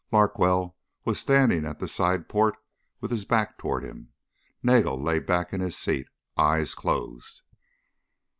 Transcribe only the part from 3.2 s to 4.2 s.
back toward him.